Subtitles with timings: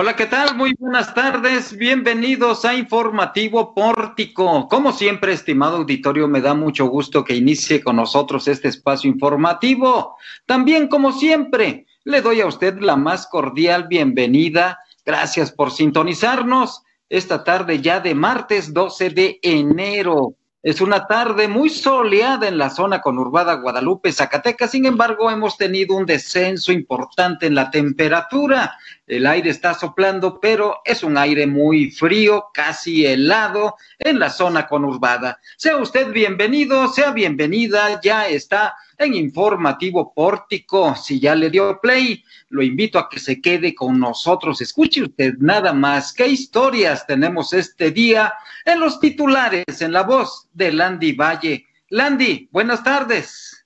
[0.00, 0.54] Hola, ¿qué tal?
[0.54, 1.76] Muy buenas tardes.
[1.76, 4.68] Bienvenidos a Informativo Pórtico.
[4.68, 10.16] Como siempre, estimado auditorio, me da mucho gusto que inicie con nosotros este espacio informativo.
[10.46, 14.78] También, como siempre, le doy a usted la más cordial bienvenida.
[15.04, 20.36] Gracias por sintonizarnos esta tarde ya de martes 12 de enero.
[20.62, 24.72] Es una tarde muy soleada en la zona conurbada Guadalupe, Zacatecas.
[24.72, 28.76] Sin embargo, hemos tenido un descenso importante en la temperatura.
[29.08, 34.66] El aire está soplando, pero es un aire muy frío, casi helado en la zona
[34.66, 35.40] conurbada.
[35.56, 38.00] Sea usted bienvenido, sea bienvenida.
[38.02, 40.94] Ya está en Informativo Pórtico.
[40.94, 44.60] Si ya le dio play, lo invito a que se quede con nosotros.
[44.60, 48.34] Escuche usted nada más qué historias tenemos este día
[48.66, 51.64] en los titulares, en la voz de Landy Valle.
[51.88, 53.57] Landy, buenas tardes.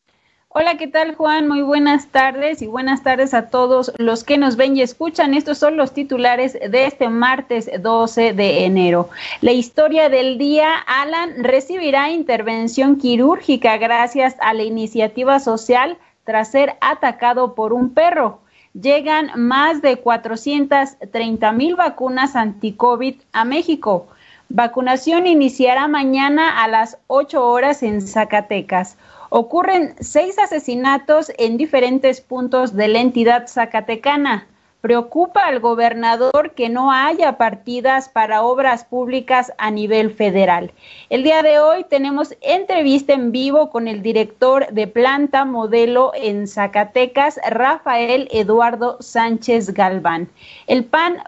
[0.55, 1.49] Hola, ¿qué tal Juan?
[1.49, 5.33] Muy buenas tardes y buenas tardes a todos los que nos ven y escuchan.
[5.33, 9.09] Estos son los titulares de este martes 12 de enero.
[9.41, 16.77] La historia del día, Alan recibirá intervención quirúrgica gracias a la iniciativa social tras ser
[16.83, 18.41] atacado por un perro.
[18.75, 24.09] Llegan más de 430 mil vacunas anti-COVID a México.
[24.55, 28.99] Vacunación iniciará mañana a las 8 horas en Zacatecas.
[29.31, 34.47] Ocurren seis asesinatos en diferentes puntos de la entidad zacatecana.
[34.83, 40.73] Preocupa al gobernador que no haya partidas para obras públicas a nivel federal.
[41.09, 46.47] El día de hoy tenemos entrevista en vivo con el director de planta modelo en
[46.47, 50.29] Zacatecas, Rafael Eduardo Sánchez Galván.
[50.67, 51.23] El PAN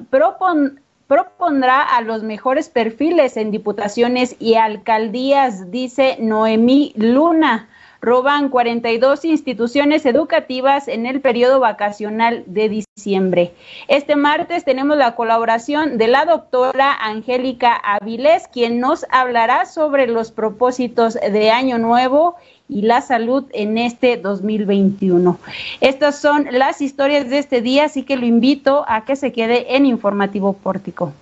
[1.15, 7.69] propondrá a los mejores perfiles en diputaciones y alcaldías, dice Noemí Luna
[8.05, 13.53] roban 42 instituciones educativas en el periodo vacacional de diciembre.
[13.89, 20.33] Este martes tenemos la colaboración de la doctora Angélica Avilés, quien nos hablará sobre los
[20.33, 22.37] propósitos de Año Nuevo
[22.69, 25.39] y la salud en este 2021.
[25.81, 29.77] Estas son las historias de este día, así que lo invito a que se quede
[29.77, 31.15] en Informativo Pórtico.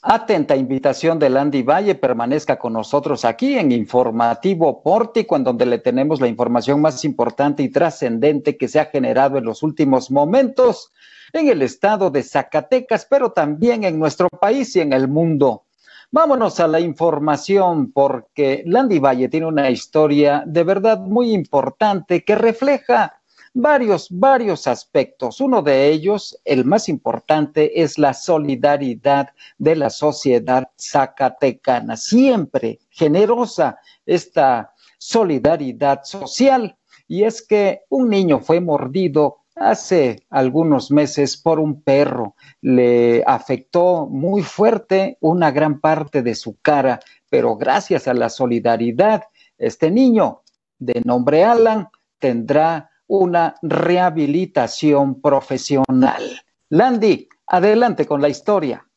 [0.00, 5.78] Atenta invitación de Landy Valle, permanezca con nosotros aquí en Informativo Pórtico, en donde le
[5.78, 10.92] tenemos la información más importante y trascendente que se ha generado en los últimos momentos
[11.32, 15.64] en el estado de Zacatecas, pero también en nuestro país y en el mundo.
[16.12, 22.36] Vámonos a la información porque Landy Valle tiene una historia de verdad muy importante que
[22.36, 23.17] refleja
[23.54, 25.40] varios, varios aspectos.
[25.40, 29.28] Uno de ellos, el más importante, es la solidaridad
[29.58, 31.96] de la sociedad zacatecana.
[31.96, 36.76] Siempre generosa esta solidaridad social.
[37.06, 42.34] Y es que un niño fue mordido hace algunos meses por un perro.
[42.60, 49.24] Le afectó muy fuerte una gran parte de su cara, pero gracias a la solidaridad,
[49.56, 50.42] este niño
[50.78, 56.22] de nombre Alan tendrá una rehabilitación profesional.
[56.70, 58.87] Landy, adelante con la historia.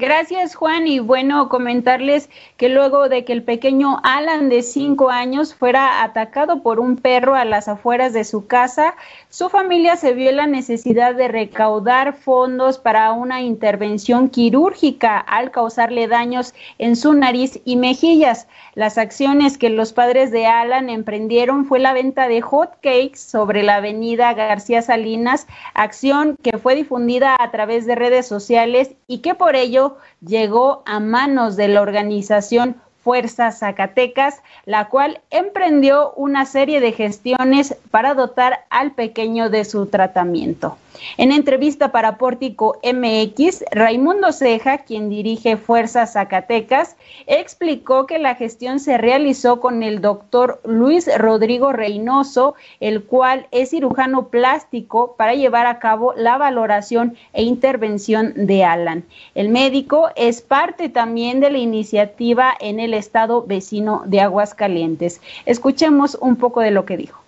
[0.00, 0.86] Gracias, Juan.
[0.86, 6.62] Y bueno, comentarles que luego de que el pequeño Alan de cinco años fuera atacado
[6.62, 8.94] por un perro a las afueras de su casa,
[9.28, 16.06] su familia se vio la necesidad de recaudar fondos para una intervención quirúrgica al causarle
[16.06, 18.46] daños en su nariz y mejillas.
[18.76, 23.64] Las acciones que los padres de Alan emprendieron fue la venta de hot cakes sobre
[23.64, 29.34] la avenida García Salinas, acción que fue difundida a través de redes sociales y que
[29.34, 29.87] por ello
[30.20, 37.74] llegó a manos de la organización Fuerzas Zacatecas, la cual emprendió una serie de gestiones
[37.90, 40.76] para dotar al pequeño de su tratamiento.
[41.16, 46.96] En entrevista para Pórtico MX, Raimundo Ceja, quien dirige Fuerzas Zacatecas,
[47.26, 53.70] explicó que la gestión se realizó con el doctor Luis Rodrigo Reynoso, el cual es
[53.70, 59.04] cirujano plástico, para llevar a cabo la valoración e intervención de Alan.
[59.34, 65.20] El médico es parte también de la iniciativa en el estado vecino de Aguascalientes.
[65.46, 67.20] Escuchemos un poco de lo que dijo.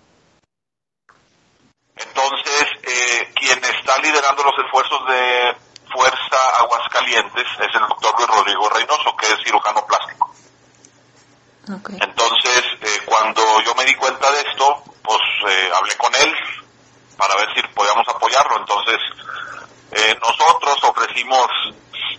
[1.97, 5.55] Entonces, eh, quien está liderando los esfuerzos de
[5.91, 10.31] Fuerza Aguascalientes es el doctor Luis Rodrigo Reynoso, que es cirujano plástico.
[11.99, 16.33] Entonces, eh, cuando yo me di cuenta de esto, pues eh, hablé con él
[17.17, 18.57] para ver si podíamos apoyarlo.
[18.57, 18.97] Entonces,
[20.21, 21.47] nosotros ofrecimos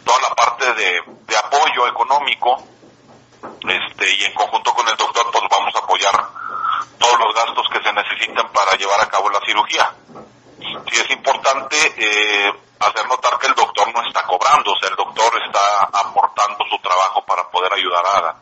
[0.04, 2.62] toda la parte de, de, apoyo económico
[3.60, 6.28] este, y en conjunto con el doctor, pues vamos a apoyar
[6.98, 9.94] todos los gastos que se necesitan para llevar a cabo la cirugía.
[10.62, 14.96] Sí es importante eh, hacer notar que el doctor no está cobrando, o sea, el
[14.96, 18.36] doctor está aportando su trabajo para poder ayudar a Alan.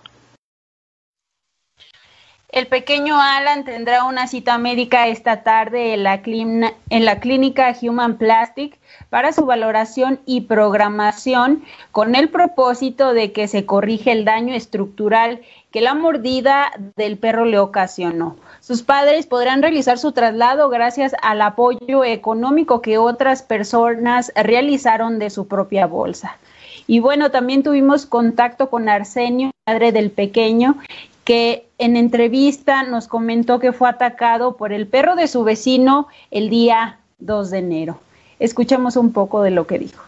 [2.52, 8.18] El pequeño Alan tendrá una cita médica esta tarde en la, en la clínica Human
[8.18, 8.76] Plastic
[9.08, 15.42] para su valoración y programación con el propósito de que se corrige el daño estructural
[15.70, 18.36] que la mordida del perro le ocasionó.
[18.70, 25.30] Sus padres podrán realizar su traslado gracias al apoyo económico que otras personas realizaron de
[25.30, 26.38] su propia bolsa.
[26.86, 30.76] Y bueno, también tuvimos contacto con Arsenio, padre del pequeño,
[31.24, 36.48] que en entrevista nos comentó que fue atacado por el perro de su vecino el
[36.48, 38.00] día 2 de enero.
[38.38, 40.04] Escuchemos un poco de lo que dijo.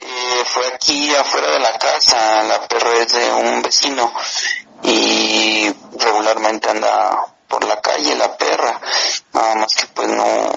[0.00, 4.12] Eh, fue aquí afuera de la casa, la perra es de un vecino
[4.82, 8.80] y regularmente anda por la calle la perra,
[9.32, 10.50] nada más que pues no,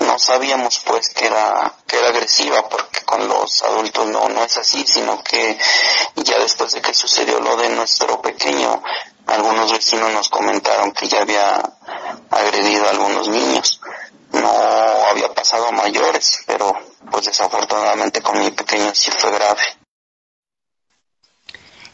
[0.00, 4.56] no sabíamos pues que era, que era agresiva porque con los adultos no, no es
[4.56, 5.58] así, sino que
[6.16, 8.82] ya después de que sucedió lo de nuestro pequeño,
[9.26, 11.62] algunos vecinos nos comentaron que ya había
[12.30, 13.80] agredido a algunos niños.
[14.32, 14.50] No
[15.10, 16.74] había pasado a mayores, pero
[17.10, 19.62] pues desafortunadamente con mi pequeño sí fue grave.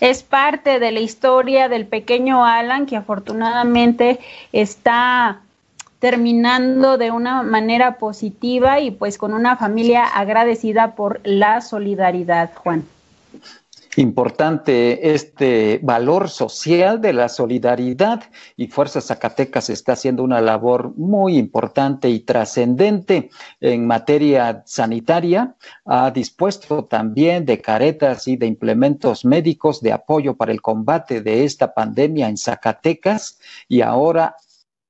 [0.01, 4.21] Es parte de la historia del pequeño Alan que afortunadamente
[4.53, 5.41] está
[5.99, 12.85] terminando de una manera positiva y pues con una familia agradecida por la solidaridad, Juan.
[13.97, 18.23] Importante este valor social de la solidaridad
[18.57, 23.31] y Fuerza Zacatecas está haciendo una labor muy importante y trascendente
[23.61, 25.57] en materia sanitaria.
[25.85, 31.45] Ha dispuesto también de caretas y de implementos médicos de apoyo para el combate de
[31.45, 34.37] esta pandemia en Zacatecas y ahora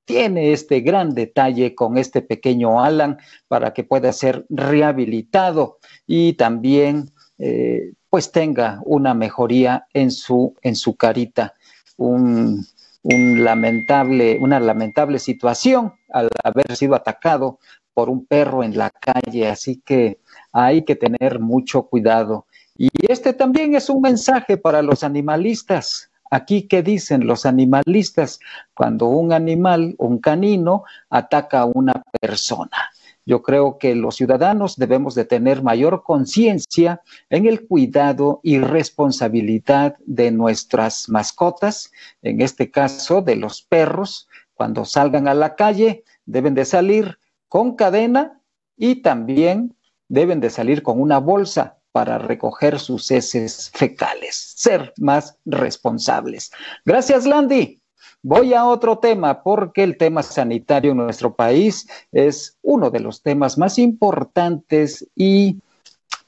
[0.04, 7.10] tiene este gran detalle con este pequeño Alan para que pueda ser rehabilitado y también
[7.38, 11.54] eh, pues tenga una mejoría en su, en su carita.
[11.96, 12.66] Un,
[13.02, 17.58] lamentable, una lamentable situación al haber sido atacado
[17.94, 20.20] por un perro en la calle, así que
[20.52, 22.46] hay que tener mucho cuidado.
[22.76, 26.10] Y este también es un mensaje para los animalistas.
[26.30, 28.40] Aquí, ¿qué dicen los animalistas?
[28.74, 32.90] Cuando un animal, un canino, ataca a una persona.
[33.28, 39.96] Yo creo que los ciudadanos debemos de tener mayor conciencia en el cuidado y responsabilidad
[40.06, 41.92] de nuestras mascotas,
[42.22, 44.30] en este caso de los perros.
[44.54, 47.18] Cuando salgan a la calle, deben de salir
[47.48, 48.40] con cadena
[48.78, 49.76] y también
[50.08, 56.50] deben de salir con una bolsa para recoger sus heces fecales, ser más responsables.
[56.86, 57.82] Gracias, Landy.
[58.22, 63.22] Voy a otro tema porque el tema sanitario en nuestro país es uno de los
[63.22, 65.56] temas más importantes y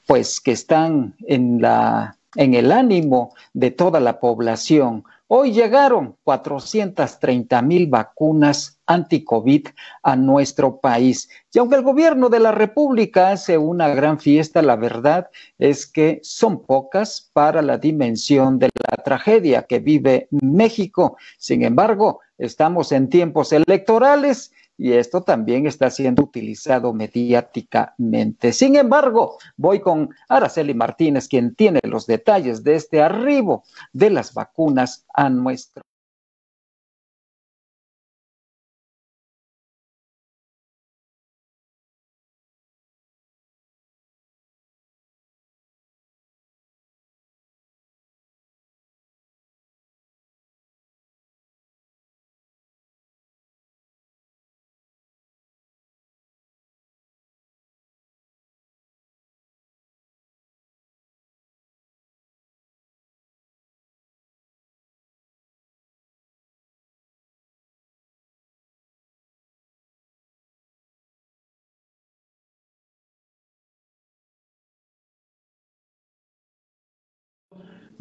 [0.07, 5.03] pues que están en la en el ánimo de toda la población.
[5.27, 9.67] Hoy llegaron 430 mil vacunas anti-COVID
[10.03, 11.29] a nuestro país.
[11.53, 16.19] Y aunque el gobierno de la República hace una gran fiesta, la verdad es que
[16.23, 21.15] son pocas para la dimensión de la tragedia que vive México.
[21.37, 28.51] Sin embargo, estamos en tiempos electorales y esto también está siendo utilizado mediáticamente.
[28.51, 34.33] Sin embargo, voy con Araceli Martínez, quien tiene los detalles de este arribo de las
[34.33, 35.83] vacunas a nuestro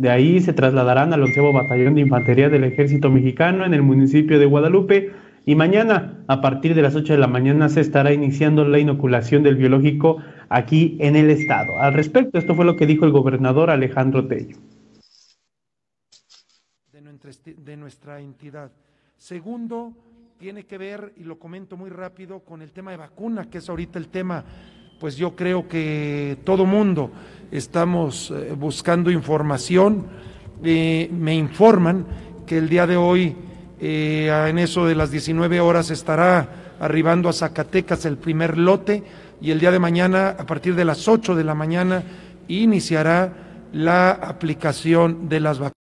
[0.00, 4.38] De ahí se trasladarán al onceavo Batallón de Infantería del Ejército Mexicano en el municipio
[4.38, 5.12] de Guadalupe
[5.45, 9.42] y mañana, a partir de las 8 de la mañana, se estará iniciando la inoculación
[9.42, 10.16] del biológico
[10.49, 11.78] aquí en el estado.
[11.78, 14.57] Al respecto, esto fue lo que dijo el gobernador Alejandro Tello.
[17.45, 18.71] De nuestra entidad.
[19.19, 19.92] Segundo,
[20.38, 23.69] tiene que ver, y lo comento muy rápido, con el tema de vacuna, que es
[23.69, 24.47] ahorita el tema
[25.00, 27.11] pues yo creo que todo mundo
[27.50, 30.07] estamos eh, buscando información.
[30.62, 32.07] Eh, me informan
[32.47, 33.35] que el día de hoy
[33.83, 39.02] Eh, en eso de las 19 horas estará arribando a Zacatecas el primer lote
[39.40, 42.02] y el día de mañana, a partir de las 8 de la mañana,
[42.47, 43.33] iniciará
[43.73, 45.79] la aplicación de las vacunas.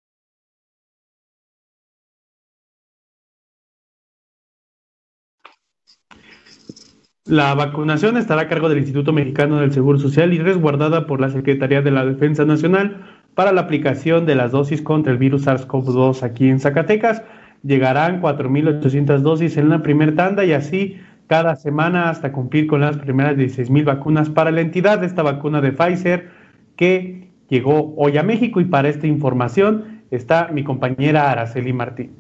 [7.25, 11.29] La vacunación estará a cargo del Instituto Mexicano del Seguro Social y resguardada por la
[11.29, 16.23] Secretaría de la Defensa Nacional para la aplicación de las dosis contra el virus SARS-CoV-2
[16.23, 17.23] aquí en Zacatecas.
[17.63, 20.97] Llegarán 4.800 dosis en la primera tanda y así
[21.27, 25.03] cada semana hasta cumplir con las primeras 16.000 vacunas para la entidad.
[25.03, 26.31] Esta vacuna de Pfizer
[26.75, 32.15] que llegó hoy a México y para esta información está mi compañera Araceli Martínez.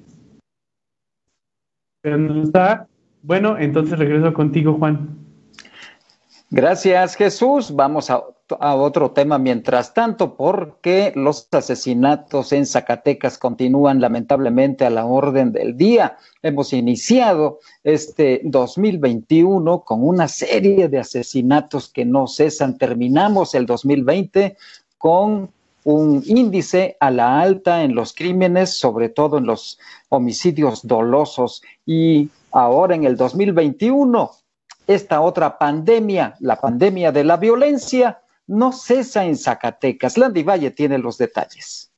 [2.03, 2.88] Está
[3.21, 5.19] bueno, entonces regreso contigo, Juan.
[6.51, 7.75] Gracias, Jesús.
[7.75, 8.23] Vamos a,
[8.59, 15.77] otro tema mientras tanto, porque los asesinatos en Zacatecas continúan lamentablemente a la orden del
[15.77, 16.17] día.
[16.41, 22.79] Hemos iniciado este 2021 con una serie de asesinatos que no cesan.
[22.79, 24.57] Terminamos el 2020
[24.97, 25.51] con
[25.83, 29.77] un índice a la alta en los crímenes, sobre todo en los
[30.09, 34.31] homicidios dolosos y ahora en el 2021,
[34.87, 40.17] esta otra pandemia, la pandemia de la violencia, no cesa en Zacatecas.
[40.17, 41.91] Landy Valle tiene los detalles.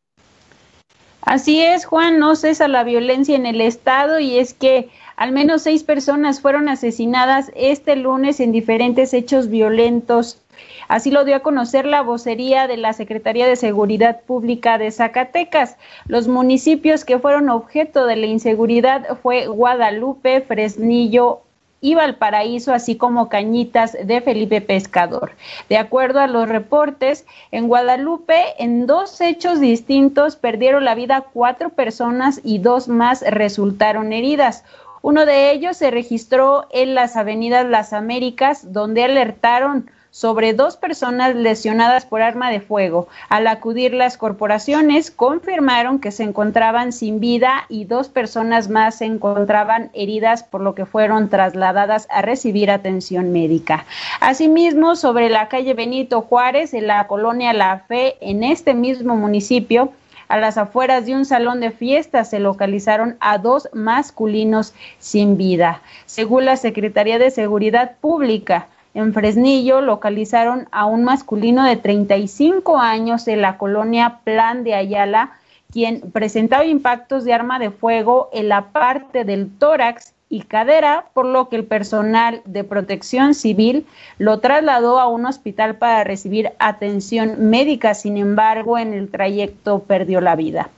[1.22, 5.62] Así es, Juan, no cesa la violencia en el estado y es que al menos
[5.62, 10.42] seis personas fueron asesinadas este lunes en diferentes hechos violentos
[10.88, 15.78] Así lo dio a conocer la vocería de la Secretaría de Seguridad Pública de Zacatecas.
[16.08, 21.42] Los municipios que fueron objeto de la inseguridad fue Guadalupe, Fresnillo,
[21.82, 25.32] y Valparaíso, así como Cañitas de Felipe Pescador.
[25.68, 31.70] De acuerdo a los reportes, en Guadalupe, en dos hechos distintos, perdieron la vida cuatro
[31.70, 34.64] personas y dos más resultaron heridas.
[35.02, 41.36] Uno de ellos se registró en las avenidas Las Américas, donde alertaron sobre dos personas
[41.36, 43.08] lesionadas por arma de fuego.
[43.30, 49.06] Al acudir las corporaciones, confirmaron que se encontraban sin vida y dos personas más se
[49.06, 53.86] encontraban heridas, por lo que fueron trasladadas a recibir atención médica.
[54.20, 59.94] Asimismo, sobre la calle Benito Juárez, en la colonia La Fe, en este mismo municipio,
[60.28, 65.82] a las afueras de un salón de fiestas se localizaron a dos masculinos sin vida.
[66.06, 73.28] Según la Secretaría de Seguridad Pública, en Fresnillo localizaron a un masculino de 35 años
[73.28, 75.32] en la colonia Plan de Ayala,
[75.72, 81.26] quien presentaba impactos de arma de fuego en la parte del tórax y cadera, por
[81.26, 83.86] lo que el personal de protección civil
[84.18, 87.94] lo trasladó a un hospital para recibir atención médica.
[87.94, 90.70] Sin embargo, en el trayecto perdió la vida.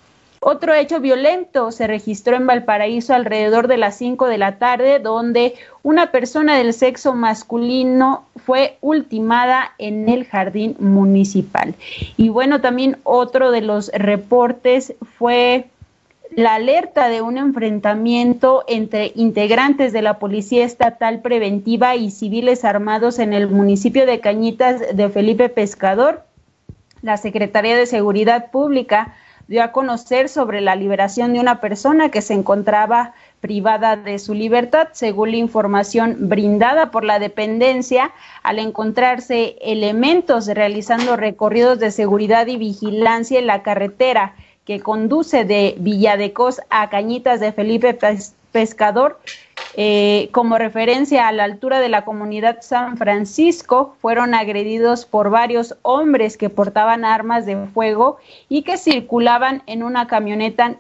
[0.46, 5.54] Otro hecho violento se registró en Valparaíso alrededor de las 5 de la tarde, donde
[5.84, 11.76] una persona del sexo masculino fue ultimada en el jardín municipal.
[12.18, 15.68] Y bueno, también otro de los reportes fue
[16.36, 23.20] la alerta de un enfrentamiento entre integrantes de la Policía Estatal Preventiva y civiles armados
[23.20, 26.24] en el municipio de Cañitas de Felipe Pescador.
[27.02, 29.14] La Secretaría de Seguridad Pública
[29.54, 34.34] dio a conocer sobre la liberación de una persona que se encontraba privada de su
[34.34, 42.48] libertad, según la información brindada por la dependencia, al encontrarse elementos realizando recorridos de seguridad
[42.48, 44.34] y vigilancia en la carretera
[44.66, 47.94] que conduce de Villadecos a Cañitas de Felipe
[48.54, 49.20] Pescador,
[49.76, 55.76] eh, como referencia a la altura de la comunidad San Francisco, fueron agredidos por varios
[55.82, 58.18] hombres que portaban armas de fuego
[58.48, 60.78] y que circulaban en una camioneta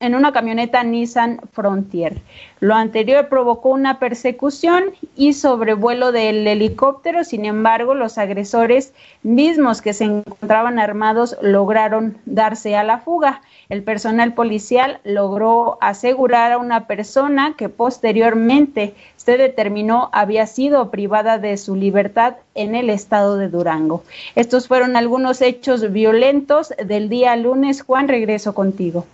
[0.00, 2.22] en una camioneta Nissan Frontier.
[2.60, 4.84] Lo anterior provocó una persecución
[5.14, 12.76] y sobrevuelo del helicóptero, sin embargo, los agresores mismos que se encontraban armados lograron darse
[12.76, 13.42] a la fuga.
[13.70, 21.38] El personal policial logró asegurar a una persona que posteriormente se determinó había sido privada
[21.38, 24.02] de su libertad en el estado de Durango.
[24.34, 27.82] Estos fueron algunos hechos violentos del día lunes.
[27.82, 29.06] Juan, regreso contigo.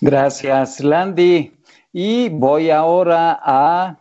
[0.00, 1.52] Gracias, Landy.
[1.92, 3.99] Y voy ahora a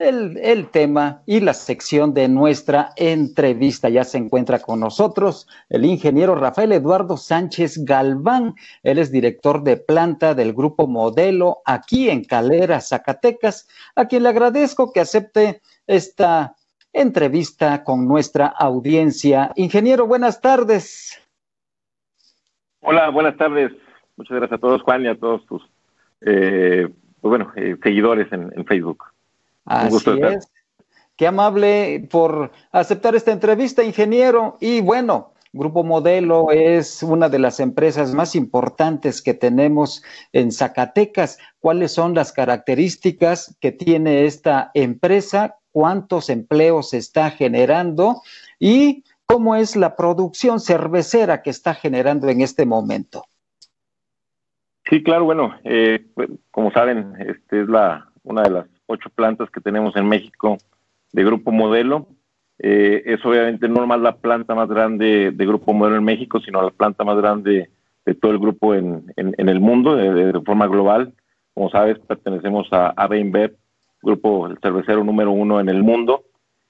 [0.00, 3.88] el, tema y la sección de nuestra entrevista.
[3.88, 8.54] Ya se encuentra con nosotros el ingeniero Rafael Eduardo Sánchez Galván.
[8.82, 14.30] Él es director de planta del Grupo Modelo aquí en Calera, Zacatecas, a quien le
[14.30, 16.56] agradezco que acepte esta
[16.92, 19.52] entrevista con nuestra audiencia.
[19.54, 21.20] Ingeniero, buenas tardes.
[22.80, 23.70] Hola, buenas tardes.
[24.16, 25.62] Muchas gracias a todos, Juan, y a todos tus
[27.20, 27.52] pues bueno,
[27.82, 29.04] seguidores en, Facebook.
[29.64, 30.50] Así es.
[31.16, 34.56] Qué amable por aceptar esta entrevista, ingeniero.
[34.60, 40.02] Y bueno, Grupo Modelo es una de las empresas más importantes que tenemos
[40.32, 41.38] en Zacatecas.
[41.58, 45.56] ¿Cuáles son las características que tiene esta empresa?
[45.72, 48.22] ¿Cuántos empleos está generando?
[48.58, 53.24] ¿Y cómo es la producción cervecera que está generando en este momento?
[54.88, 56.06] Sí, claro, bueno, eh,
[56.50, 60.58] como saben, este es la una de las ocho plantas que tenemos en México
[61.12, 62.06] de Grupo Modelo
[62.62, 66.62] eh, es obviamente no más la planta más grande de Grupo Modelo en México, sino
[66.62, 67.70] la planta más grande
[68.04, 71.12] de todo el grupo en, el mundo, de, forma global.
[71.54, 73.08] Como sabes, pertenecemos a, a
[74.02, 76.24] grupo el cervecero número uno en el mundo.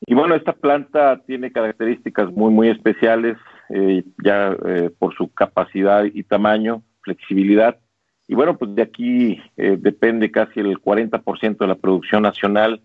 [0.06, 3.36] Y bueno, esta planta tiene características muy, muy especiales,
[3.68, 7.78] eh, ya eh, por su capacidad y tamaño, flexibilidad.
[8.30, 12.80] Y bueno, pues de aquí depende casi el 40% de la producción nacional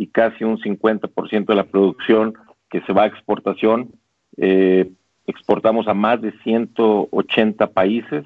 [0.00, 2.34] y casi un 50% de la producción
[2.70, 3.90] que se va a exportación.
[4.38, 4.90] Eh,
[5.26, 8.24] exportamos a más de 180 países,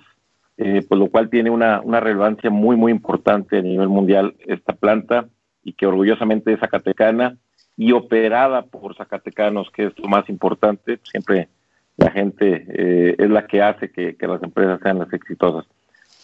[0.57, 5.27] eh, pues lo cual tiene una, relevancia muy, muy importante a nivel mundial esta planta
[5.65, 7.37] y que orgullosamente es zacatecana
[7.77, 11.01] y operada por zacatecanos, que es lo más importante.
[11.03, 11.49] Siempre
[11.97, 15.67] la gente eh, es la que hace que, las empresas sean las exitosas.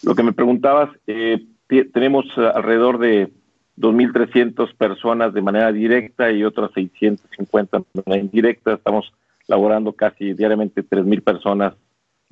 [0.03, 0.89] Lo que me preguntabas,
[1.93, 3.31] tenemos alrededor de
[3.77, 8.73] 2.300 personas de manera directa y otras 650 de manera indirecta.
[8.73, 9.13] Estamos
[9.47, 11.73] laborando casi diariamente 3.000 personas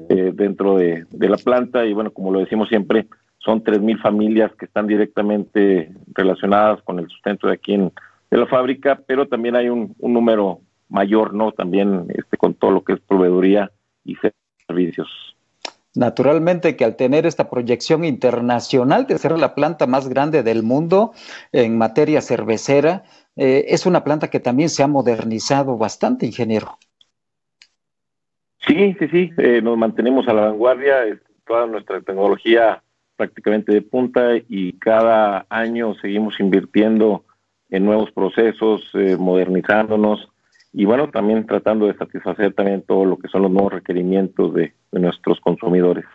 [0.09, 4.65] eh, dentro de, la planta y bueno, como lo decimos siempre, son 3.000 familias que
[4.65, 7.91] están directamente relacionadas con el sustento de aquí en
[8.31, 11.51] de la fábrica, pero también hay un, un número mayor, ¿no?
[11.51, 13.71] También este, con todo lo que es proveeduría
[14.05, 14.15] y
[14.67, 15.35] servicios.
[15.99, 21.11] Naturalmente que al tener esta proyección internacional de ser la planta más grande del mundo
[21.51, 23.03] en materia cervecera,
[23.35, 26.77] eh, es una planta que también se ha modernizado bastante, ingeniero.
[28.65, 32.81] Sí, sí, sí, eh, nos mantenemos a la vanguardia, toda nuestra tecnología
[33.17, 37.25] prácticamente de punta y cada año seguimos invirtiendo
[37.69, 40.29] en nuevos procesos, eh, modernizándonos
[40.71, 44.73] y bueno, también tratando de satisfacer también todo lo que son los nuevos requerimientos de,
[44.91, 46.05] nuestros consumidores.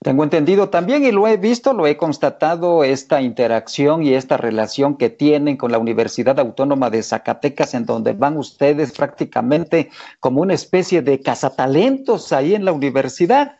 [0.00, 4.96] Tengo entendido también y lo he visto, lo he constatado, esta interacción y esta relación
[4.96, 10.54] que tienen con la Universidad Autónoma de Zacatecas, en donde van ustedes prácticamente como una
[10.54, 13.58] especie de cazatalentos ahí en la universidad.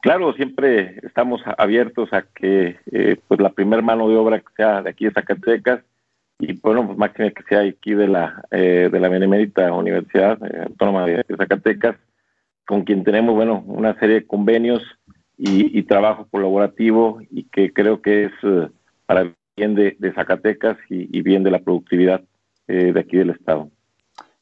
[0.00, 4.82] Claro, siempre estamos abiertos a que eh, pues la primer mano de obra que sea
[4.82, 5.80] de aquí de Zacatecas
[6.38, 10.64] y bueno, pues máxima que sea aquí de la eh, de la Benemérita Universidad eh,
[10.66, 11.96] Autónoma de, Zacatecas,
[12.66, 14.82] con quien tenemos, bueno, una serie de convenios
[15.38, 18.68] y, trabajo colaborativo y que creo que es eh,
[19.04, 22.22] para bien de, Zacatecas y, bien de la productividad
[22.66, 23.70] de aquí del Estado.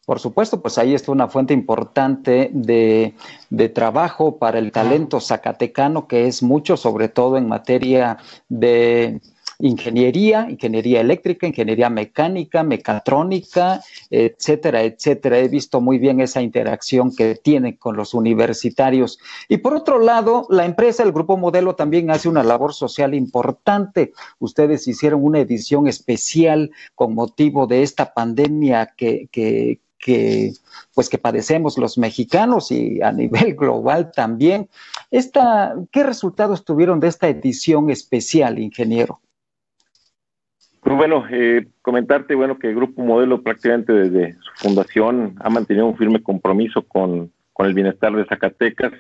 [0.07, 3.15] Por supuesto, pues ahí está una fuente importante de,
[3.51, 9.21] de, trabajo para el talento zacatecano, que es mucho, sobre todo en materia de
[9.59, 15.39] ingeniería, ingeniería eléctrica, ingeniería mecánica, mecatrónica, etcétera, etcétera.
[15.39, 19.19] He visto muy bien esa interacción que tiene con los universitarios.
[19.49, 24.13] Y por otro lado, la empresa, el Grupo Modelo, también hace una labor social importante.
[24.39, 30.53] Ustedes hicieron una edición especial con motivo de esta pandemia que, que, que,
[30.95, 34.69] pues que padecemos los mexicanos y a nivel global también.
[35.11, 39.21] Esta, ¿Qué resultados tuvieron de esta edición especial, ingeniero?
[40.85, 45.87] Pues bueno, eh, comentarte bueno que el Grupo Modelo prácticamente desde su fundación ha mantenido
[45.87, 48.93] un firme compromiso con, el bienestar de Zacatecas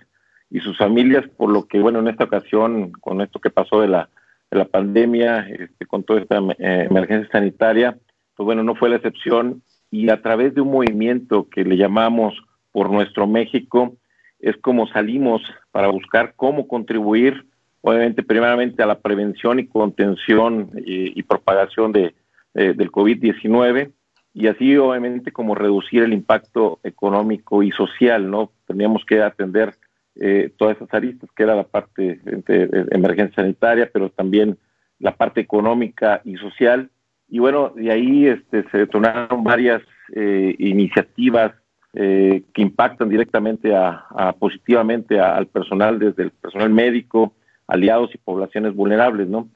[0.48, 3.88] y sus familias, por lo que bueno, en esta ocasión, con esto que pasó de
[3.88, 4.08] la,
[4.50, 7.98] de la pandemia, este, con toda esta eh, emergencia sanitaria,
[8.34, 9.62] pues bueno, no fue la excepción.
[9.90, 12.32] Y a través de un movimiento que le llamamos
[12.72, 13.94] por nuestro México,
[14.38, 17.44] es como salimos para buscar cómo contribuir
[17.86, 22.14] obviamente primeramente a la prevención y contención y, propagación de,
[22.54, 23.92] del COVID-19
[24.32, 28.50] y así obviamente como reducir el impacto económico y social, ¿no?
[28.66, 29.74] Teníamos que atender
[30.16, 34.58] eh, todas esas aristas, que era la parte de, emergencia sanitaria, pero también
[34.98, 36.90] la parte económica y social.
[37.28, 39.82] Y bueno, de ahí este, se detonaron varias
[40.14, 41.52] eh, iniciativas
[41.92, 47.34] eh, que impactan directamente a, a positivamente al personal, desde el personal médico,
[47.66, 49.48] aliados y poblaciones vulnerables, ¿no?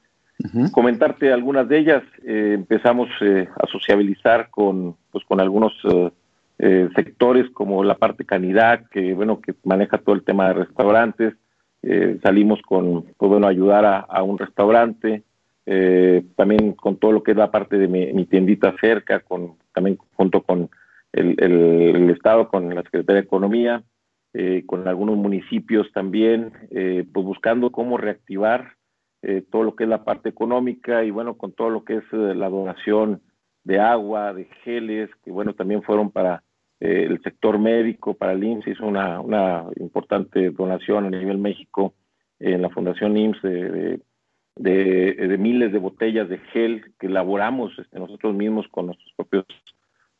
[0.71, 5.73] Comentarte algunas de ellas, eh, empezamos eh, a sociabilizar con, pues, con algunos
[6.61, 11.33] eh, sectores como la parte Canidad, que bueno, que maneja todo el tema de restaurantes,
[11.81, 15.23] eh, salimos con, pues bueno, ayudar a, un restaurante,
[15.65, 19.97] eh, también con todo lo que es la parte de mi, tiendita cerca, con, también
[20.15, 20.69] junto con
[21.13, 23.81] el, el, Estado, con la Secretaría de Economía,
[24.33, 28.73] eh, con algunos municipios también, pues buscando cómo reactivar
[29.51, 32.49] todo lo que es la parte económica y bueno, con todo lo que es la
[32.49, 33.21] donación
[33.63, 36.43] de agua, de geles, que bueno, también fueron para
[36.79, 41.93] eh, el sector médico, para el IMSS, hizo una, importante donación a nivel México
[42.39, 48.67] en la Fundación IMSS de, miles de botellas de gel que elaboramos este, nosotros mismos
[48.69, 49.45] con nuestros propios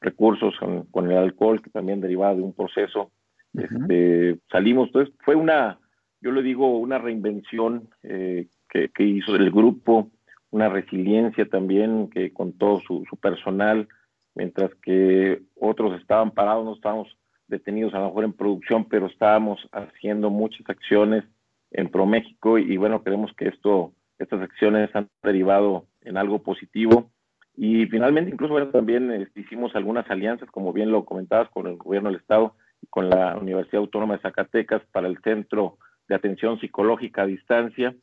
[0.02, 0.54] recursos,
[0.91, 3.12] con, el alcohol, que también derivaba de un proceso.
[3.54, 5.80] Este, salimos, entonces fue una,
[6.22, 10.12] yo le digo, una reinvención eh, que, hizo el grupo,
[10.52, 13.88] una resiliencia también que con todo su, su personal,
[14.36, 19.68] mientras que otros estaban parados, no estábamos detenidos a lo mejor en producción, pero estábamos
[19.72, 21.24] haciendo muchas acciones
[21.72, 27.12] en ProMéxico y, bueno, creemos que esto, estas acciones han derivado en algo positivo.
[27.56, 31.76] Y finalmente incluso bueno, también este, hicimos algunas alianzas, como bien lo comentabas, con el
[31.76, 36.60] gobierno del estado y con la Universidad Autónoma de Zacatecas para el Centro de Atención
[36.60, 37.96] Psicológica a Distancia,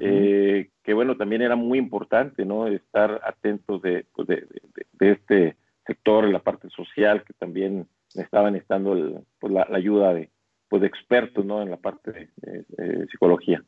[0.00, 2.68] eh, que bueno, también era muy importante, ¿no?
[2.68, 4.46] Estar atentos de, pues, de,
[4.92, 10.30] de este sector, la parte social, que también estaban estando pues, la, ayuda de,
[10.68, 11.62] pues, de expertos ¿no?
[11.62, 13.62] en la parte de, psicología.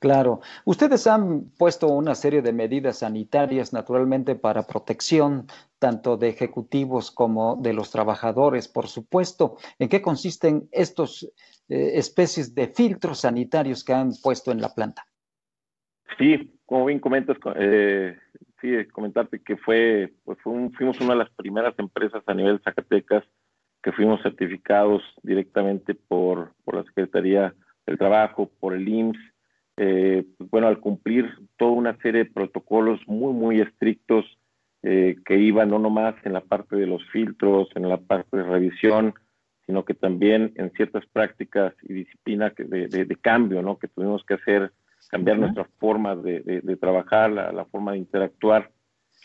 [0.00, 0.40] Claro.
[0.64, 5.46] Ustedes han puesto una serie de medidas sanitarias, naturalmente, para protección
[5.78, 9.56] tanto de ejecutivos como de los trabajadores, por supuesto.
[9.78, 11.24] ¿En qué consisten estos
[11.68, 15.04] eh, especies de filtros sanitarios que han puesto en la planta?
[16.16, 18.16] Sí, como bien comentas, eh,
[18.60, 23.24] sí, comentarte que fue, pues fuimos una de las primeras empresas a nivel Zacatecas
[23.82, 27.54] que fuimos certificados directamente por, por la Secretaría
[27.86, 29.37] del Trabajo, por el IMSS.
[29.78, 34.24] Eh, bueno, al cumplir toda una serie de protocolos muy, muy estrictos
[34.82, 38.44] eh, que iban no nomás en la parte de los filtros, en la parte de
[38.44, 39.14] revisión,
[39.66, 43.78] sino que también en ciertas prácticas y disciplina de, de, de cambio, ¿no?
[43.78, 44.72] Que tuvimos que hacer
[45.08, 48.70] cambiar nuestras formas de, de, trabajar, la, forma de interactuar,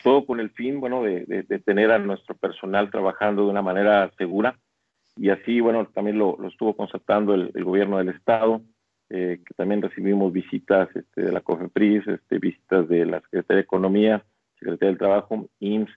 [0.02, 4.58] todo con el fin, bueno, de, tener a nuestro personal trabajando de una manera segura.
[5.16, 8.62] Y así, bueno, también lo, estuvo constatando el, gobierno del Estado,
[9.16, 13.62] eh, que también recibimos visitas este, de la COFEPRIS, este, visitas de la Secretaría de
[13.62, 14.24] Economía,
[14.58, 15.92] Secretaría del Trabajo, IMSS,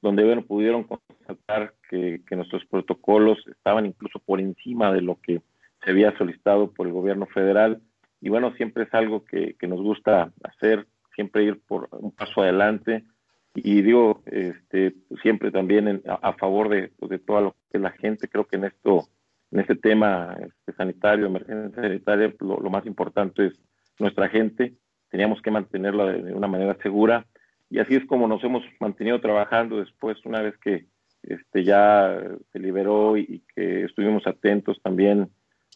[0.00, 5.42] donde, bueno, pudieron constatar que, que nuestros protocolos estaban incluso por encima de lo que
[5.82, 7.80] se había solicitado por el gobierno federal.
[8.20, 13.04] Y bueno, siempre es algo que, nos gusta hacer, siempre ir por un paso adelante.
[13.52, 18.28] Y digo, este, siempre también a, favor de, pues, de toda lo que la gente,
[18.28, 19.08] creo que en esto,
[19.52, 20.36] en este tema
[20.76, 23.60] sanitario, emergencia sanitaria, lo, más importante es
[23.98, 24.74] nuestra gente,
[25.10, 27.26] teníamos que mantenerla de, una manera segura
[27.68, 30.86] y así es como nos hemos mantenido trabajando después, una vez que
[31.22, 32.18] este, ya
[32.52, 35.30] se liberó y que estuvimos atentos también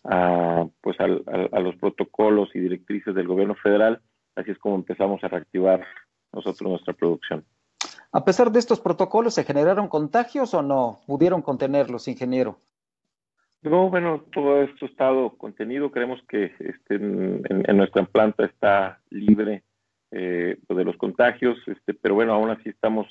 [0.04, 4.00] a, pues a, los protocolos y directrices del gobierno federal.
[4.37, 5.84] Así es como empezamos a reactivar
[6.32, 7.44] nosotros nuestra producción.
[8.12, 11.00] A pesar de estos protocolos, ¿se generaron contagios o no?
[11.06, 12.58] ¿Pudieron contenerlos, ingeniero?
[13.64, 15.90] No, bueno, todo esto ha estado contenido.
[15.90, 19.62] Creemos que este, en, nuestra planta está libre
[20.11, 23.07] eh, de los contagios, este, pero bueno, aún así estamos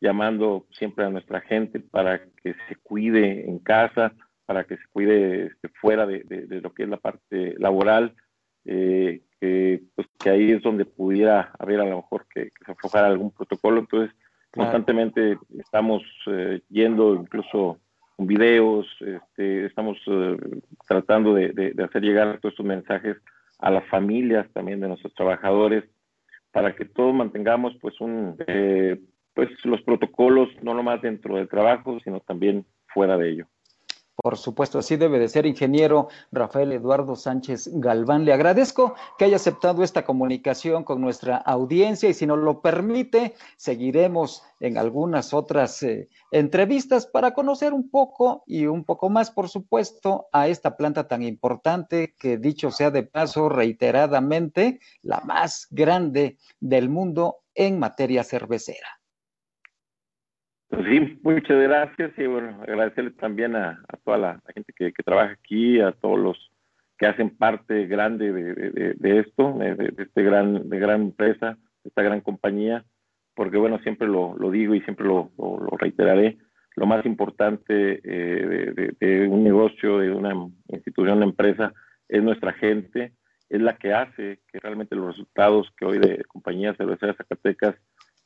[0.00, 4.12] llamando siempre a nuestra gente para que se cuide en casa,
[4.44, 6.24] para que se cuide este, fuera de,
[6.60, 8.16] lo que es la parte laboral,
[8.64, 13.06] eh, que, pues, que ahí es donde pudiera haber a lo mejor que, se aflojara
[13.06, 13.78] algún protocolo.
[13.78, 14.12] Entonces,
[14.50, 17.78] constantemente estamos eh, yendo incluso
[18.16, 20.36] con videos, este, estamos eh,
[20.86, 23.16] tratando de, hacer llegar todos estos mensajes
[23.58, 25.84] a las familias también de nuestros trabajadores
[26.50, 28.36] para que todos mantengamos pues un
[29.34, 33.46] pues los protocolos no nomás dentro del trabajo sino también fuera de ello.
[34.14, 38.24] Por supuesto, así debe de ser, ingeniero Rafael Eduardo Sánchez Galván.
[38.24, 43.34] Le agradezco que haya aceptado esta comunicación con nuestra audiencia y si nos lo permite,
[43.56, 49.48] seguiremos en algunas otras eh, entrevistas para conocer un poco y un poco más, por
[49.48, 56.36] supuesto, a esta planta tan importante que, dicho sea de paso, reiteradamente, la más grande
[56.60, 59.01] del mundo en materia cervecera.
[60.72, 65.78] Pues sí, muchas gracias y bueno, agradecerle también a, toda la, gente que, trabaja aquí,
[65.78, 66.50] a todos los
[66.96, 72.22] que hacen parte grande de, esto, de, este gran, de gran empresa, de esta gran
[72.22, 72.86] compañía,
[73.34, 75.30] porque bueno, siempre lo, digo y siempre lo,
[75.78, 76.38] reiteraré,
[76.74, 80.32] lo más importante eh, de, un negocio, de una
[80.68, 81.74] institución, una empresa,
[82.08, 83.12] es nuestra gente,
[83.50, 87.74] es la que hace que realmente los resultados que hoy de compañías cerveceras Zacatecas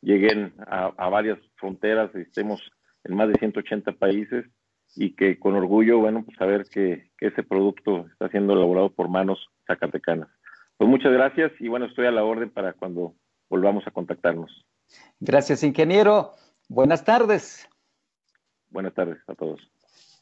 [0.07, 2.62] lleguen a, varias fronteras, estemos
[3.03, 4.47] en más de 180 países
[4.95, 9.09] y que con orgullo, bueno, pues saber que, que ese producto está siendo elaborado por
[9.09, 10.29] manos zacatecanas.
[10.77, 13.14] Pues muchas gracias y bueno, estoy a la orden para cuando
[13.51, 14.64] volvamos a contactarnos.
[15.19, 16.33] Gracias, ingeniero.
[16.69, 17.69] Buenas tardes.
[18.71, 19.61] Buenas tardes a todos.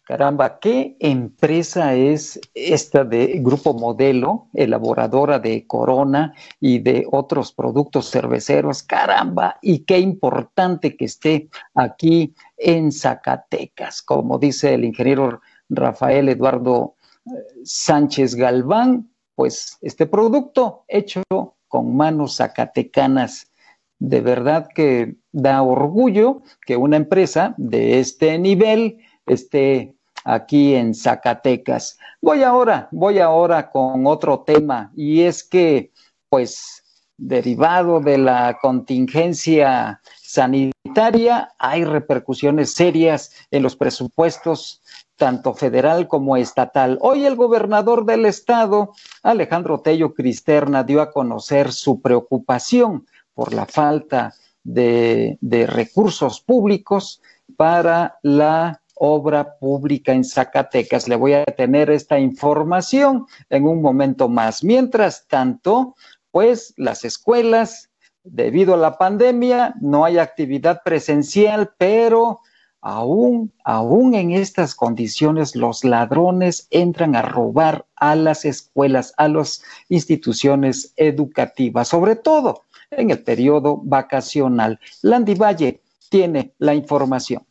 [0.06, 8.10] Caramba, ¿qué empresa es esta de Grupo Modelo, elaboradora de Corona y de otros productos
[8.10, 8.82] cerveceros?
[8.82, 15.40] Caramba, y qué importante que esté aquí en Zacatecas, como dice el ingeniero
[15.70, 17.30] Rafael Eduardo eh,
[17.64, 21.22] Sánchez Galván, pues este producto hecho
[21.66, 23.50] con manos zacatecanas.
[23.98, 31.98] De verdad que da orgullo que una empresa de este nivel esté aquí en Zacatecas.
[32.20, 35.92] Voy ahora, voy ahora con otro tema y es que,
[36.28, 36.82] pues,
[37.16, 44.82] derivado de la contingencia sanitaria, hay repercusiones serias en los presupuestos
[45.16, 46.98] tanto federal como estatal.
[47.00, 53.66] Hoy el gobernador del estado, Alejandro Tello Cristerna, dio a conocer su preocupación por la
[53.66, 54.34] falta
[54.64, 57.22] de, de recursos públicos
[57.56, 61.08] para la obra pública en Zacatecas.
[61.08, 64.64] Le voy a tener esta información en un momento más.
[64.64, 65.94] Mientras tanto,
[66.30, 67.90] pues las escuelas,
[68.22, 72.40] debido a la pandemia, no hay actividad presencial, pero
[72.80, 79.62] aún, aún en estas condiciones, los ladrones entran a robar a las escuelas, a las
[79.88, 84.80] instituciones educativas, sobre todo en el periodo vacacional.
[85.02, 87.46] Landy Valle tiene la información.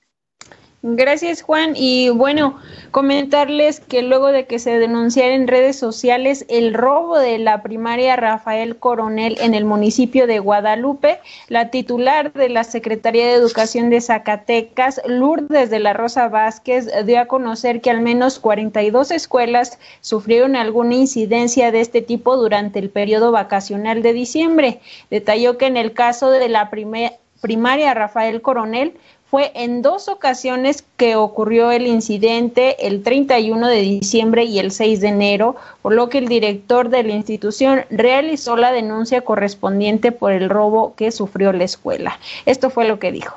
[0.86, 2.60] Gracias Juan y bueno,
[2.92, 8.18] comentarles que luego de que se denunciara en redes sociales el robo de la primaria
[8.18, 14.02] Rafael Coronel en el municipio de Guadalupe, la titular de la Secretaría de Educación de
[14.02, 20.58] Zacatecas, Lourdes de la Rosa Vázquez, dio a conocer que al menos 42 escuelas sufrieron
[20.58, 24.82] alguna incidencia de este tipo durante el periodo vacacional de diciembre.
[25.10, 28.98] Detalló que en el caso de la primaria Rafael Coronel,
[29.34, 35.02] fue en dos ocasiones que ocurrió el incidente, el 31 de diciembre y el 6
[35.02, 40.34] de enero, por lo que el director de la institución realizó la denuncia correspondiente por
[40.34, 42.20] el robo que sufrió la escuela.
[42.46, 43.36] Esto fue lo que dijo.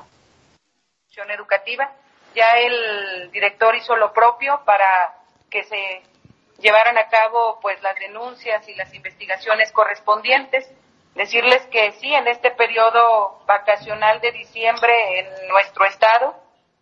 [1.30, 1.90] Educativa.
[2.34, 5.14] Ya el director hizo lo propio para
[5.48, 6.02] que se
[6.58, 10.68] llevaran a cabo pues las denuncias y las investigaciones correspondientes.
[11.16, 16.34] Decirles que sí, en este periodo vacacional de diciembre en nuestro estado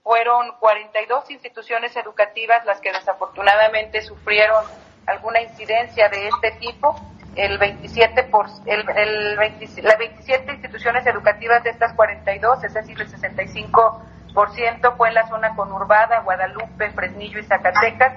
[0.03, 4.65] fueron 42 instituciones educativas las que desafortunadamente sufrieron
[5.07, 6.97] alguna incidencia de este tipo.
[7.37, 14.97] El 27 por, el, las 27 instituciones educativas de estas 42, es decir, el 65%
[14.97, 18.15] fue en la zona conurbada, Guadalupe, Fresnillo y Zacatecas,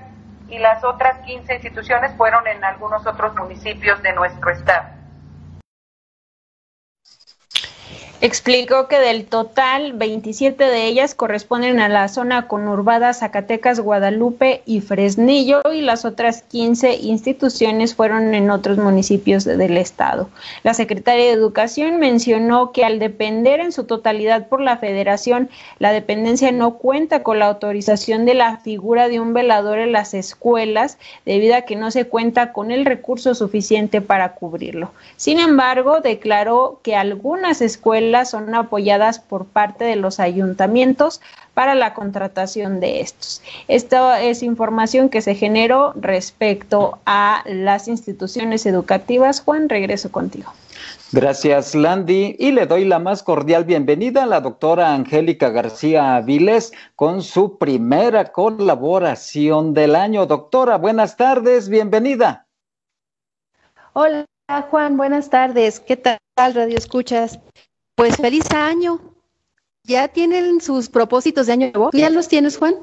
[0.47, 4.96] y las otras 15 instituciones fueron en algunos otros municipios de nuestro estado.
[8.19, 14.81] Explicó que del total, 27 de ellas corresponden a la zona conurbada Zacatecas, Guadalupe y
[14.81, 20.31] Fresnillo y las otras 15 instituciones fueron en otros municipios del estado.
[20.63, 25.91] La secretaria de Educación mencionó que al depender en su totalidad por la federación, la
[25.91, 30.97] dependencia no cuenta con la autorización de la figura de un velador en las escuelas
[31.23, 34.91] debido a que no se cuenta con el recurso suficiente para cubrirlo.
[35.17, 41.21] Sin embargo, declaró que algunas escuelas son apoyadas por parte de los ayuntamientos
[41.53, 43.41] para la contratación de estos.
[43.67, 49.41] Esta es información que se generó respecto a las instituciones educativas.
[49.41, 50.51] Juan, regreso contigo.
[51.11, 52.35] Gracias, Landy.
[52.37, 57.57] Y le doy la más cordial bienvenida a la doctora Angélica García Avilés con su
[57.57, 60.25] primera colaboración del año.
[60.25, 62.45] Doctora, buenas tardes, bienvenida.
[63.93, 64.25] Hola,
[64.69, 65.79] Juan, buenas tardes.
[65.79, 67.39] ¿Qué tal, Radio Escuchas?
[67.97, 68.99] Pues feliz año.
[69.83, 71.89] ¿Ya tienen sus propósitos de año nuevo?
[71.93, 72.75] ¿Ya los tienes, Juan?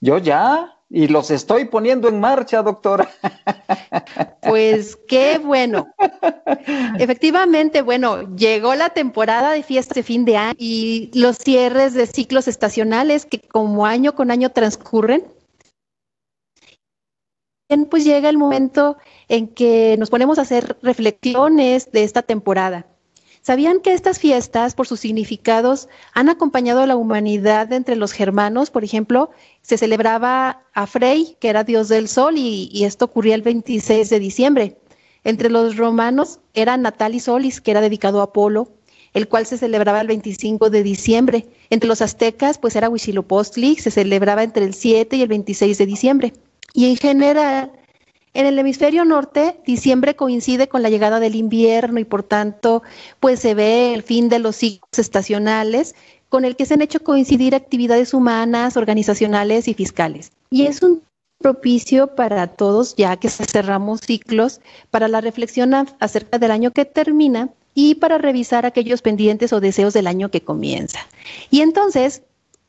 [0.00, 3.10] Yo ya, y los estoy poniendo en marcha, doctora.
[4.42, 5.88] Pues qué bueno.
[6.98, 12.06] Efectivamente, bueno, llegó la temporada de fiestas de fin de año y los cierres de
[12.06, 15.24] ciclos estacionales que como año con año transcurren.
[17.90, 18.96] Pues llega el momento
[19.28, 22.86] en que nos ponemos a hacer reflexiones de esta temporada.
[23.42, 28.70] ¿Sabían que estas fiestas, por sus significados, han acompañado a la humanidad entre los germanos?
[28.70, 29.30] Por ejemplo,
[29.62, 34.18] se celebraba a Frey, que era dios del sol, y, esto ocurría el 26 de
[34.18, 34.76] diciembre.
[35.24, 38.68] Entre los romanos era Natalis Solis, que era dedicado a Apolo,
[39.14, 41.46] el cual se celebraba el 25 de diciembre.
[41.70, 45.86] Entre los aztecas, pues era Huitzilopochtli, se celebraba entre el 7 y el 26 de
[45.86, 46.32] diciembre.
[46.74, 47.72] Y en general,
[48.32, 52.82] en el hemisferio norte, diciembre coincide con la llegada del invierno y por tanto,
[53.18, 55.94] pues se ve el fin de los ciclos estacionales
[56.28, 60.30] con el que se han hecho coincidir actividades humanas, organizacionales y fiscales.
[60.48, 61.02] Y es un
[61.38, 67.48] propicio para todos, ya que cerramos ciclos, para la reflexión acerca del año que termina
[67.74, 71.00] y para revisar aquellos pendientes o deseos del año que comienza.
[71.50, 72.22] Y entonces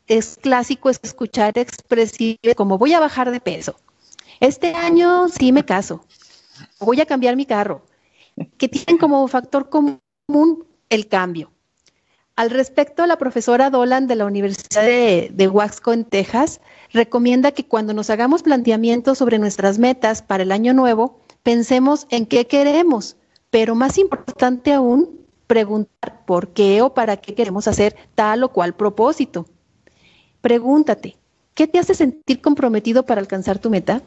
[0.08, 3.76] es clásico escuchar expresiones como voy a bajar de peso.
[4.42, 6.04] Este año sí me caso.
[6.80, 7.84] Voy a cambiar mi carro.
[8.58, 11.52] Que tienen como factor común el cambio.
[12.36, 16.60] Al respecto, la profesora Dolan de la Universidad de, de en Texas
[16.92, 22.26] recomienda que cuando nos hagamos planteamientos sobre nuestras metas para el año nuevo, pensemos en
[22.26, 23.18] qué queremos,
[23.52, 28.74] pero más importante aún, preguntar por qué o para qué queremos hacer tal o cual
[28.74, 29.46] propósito.
[30.42, 31.18] Pregúntate,
[31.54, 34.02] ¿qué te hace sentir comprometido para alcanzar tu meta?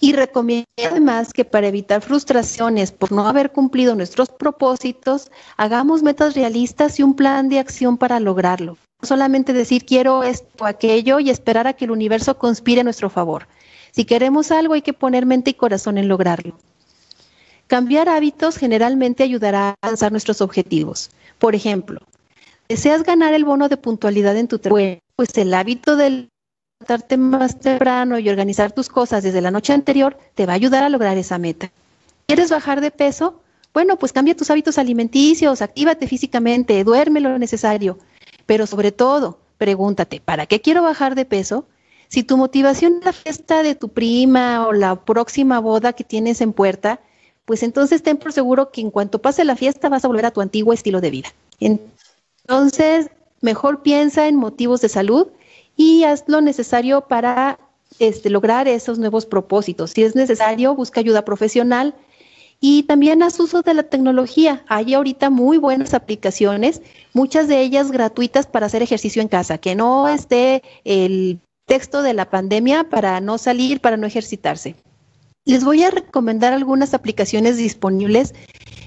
[0.00, 6.34] Y recomienda además que para evitar frustraciones por no haber cumplido nuestros propósitos, hagamos metas
[6.34, 8.76] realistas y un plan de acción para lograrlo.
[9.00, 13.08] No solamente decir quiero esto aquello y esperar a que el universo conspire a nuestro
[13.08, 13.46] favor.
[13.92, 16.58] Si queremos algo hay que poner mente y corazón en lograrlo.
[17.66, 21.10] Cambiar hábitos generalmente ayudará a alcanzar nuestros objetivos.
[21.38, 22.00] Por ejemplo,
[22.68, 24.98] ¿deseas ganar el bono de puntualidad en tu trabajo?
[25.16, 26.28] Pues el hábito de
[26.84, 30.84] levantarte más temprano y organizar tus cosas desde la noche anterior te va a ayudar
[30.84, 31.70] a lograr esa meta.
[32.26, 33.40] ¿Quieres bajar de peso?
[33.72, 37.98] Bueno, pues cambia tus hábitos alimenticios, actívate físicamente, duerme lo necesario.
[38.44, 41.64] Pero sobre todo, pregúntate, ¿para qué quiero bajar de peso?
[42.08, 46.42] Si tu motivación es la fiesta de tu prima o la próxima boda que tienes
[46.42, 47.00] en puerta,
[47.46, 50.32] pues entonces ten por seguro que en cuanto pase la fiesta vas a volver a
[50.32, 51.28] tu antiguo estilo de vida.
[51.60, 53.08] Entonces,
[53.40, 55.28] mejor piensa en motivos de salud
[55.76, 57.58] y haz lo necesario para
[57.98, 59.90] este, lograr esos nuevos propósitos.
[59.90, 61.94] Si es necesario, busca ayuda profesional
[62.60, 64.64] y también haz uso de la tecnología.
[64.68, 66.82] Hay ahorita muy buenas aplicaciones,
[67.12, 72.14] muchas de ellas gratuitas para hacer ejercicio en casa, que no esté el texto de
[72.14, 74.76] la pandemia para no salir, para no ejercitarse.
[75.44, 78.34] Les voy a recomendar algunas aplicaciones disponibles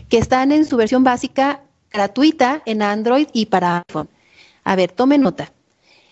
[0.10, 4.10] que están en su versión básica gratuita en Android y para iPhone.
[4.64, 5.54] A ver, tome nota.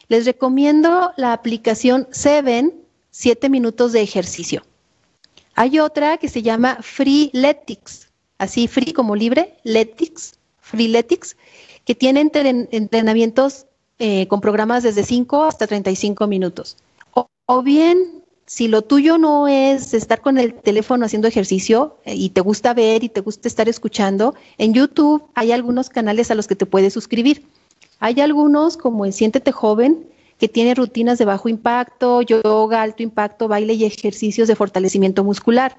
[0.07, 2.73] Les recomiendo la aplicación Seven,
[3.11, 4.63] 7 minutos de ejercicio.
[5.55, 11.37] Hay otra que se llama Freeletics, así free como libre, Letics, Freeletics,
[11.85, 12.29] que tiene
[12.71, 13.65] entrenamientos
[13.99, 16.77] eh, con programas desde 5 hasta 35 minutos.
[17.47, 22.29] o bien si lo tuyo no es estar con el teléfono haciendo ejercicio eh, y
[22.29, 26.47] te gusta ver y te gusta estar escuchando, en YouTube hay algunos canales a los
[26.47, 27.47] que te puedes suscribir.
[27.99, 33.47] Hay algunos como en Siéntete Joven, que tiene rutinas de bajo impacto, yoga, alto impacto,
[33.47, 35.77] baile y ejercicios de fortalecimiento muscular.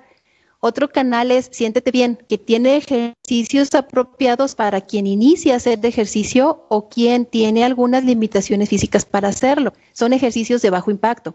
[0.61, 5.89] Otro canal es Siéntete Bien, que tiene ejercicios apropiados para quien inicia a hacer de
[5.89, 9.75] ejercicio o quien tiene algunas limitaciones físicas para hacerlo.
[9.93, 11.35] Son ejercicios de bajo impacto.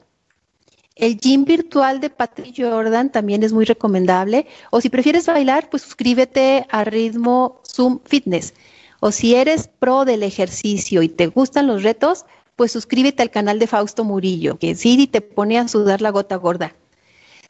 [0.96, 4.48] El gym virtual de Patrick Jordan también es muy recomendable.
[4.72, 8.54] O si prefieres bailar, pues suscríbete a Ritmo Zoom Fitness.
[9.04, 12.26] O si eres pro del ejercicio y te gustan los retos,
[12.56, 16.36] pues suscríbete al canal de Fausto Murillo, que sí te pone a sudar la gota
[16.36, 16.76] gorda.